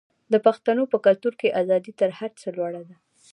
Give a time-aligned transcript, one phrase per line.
[0.31, 2.95] د پښتنو په کلتور کې ازادي تر هر څه لوړه ده.